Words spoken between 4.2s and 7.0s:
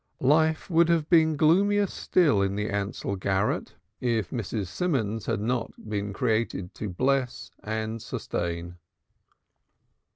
Mrs. Simons had not been created to